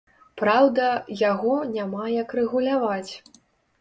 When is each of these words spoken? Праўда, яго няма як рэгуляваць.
Праўда, 0.41 0.87
яго 1.31 1.53
няма 1.75 2.09
як 2.15 2.35
рэгуляваць. 2.43 3.11